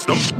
Stop. 0.00 0.39